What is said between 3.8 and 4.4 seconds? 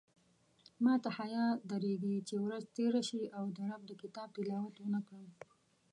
د کتاب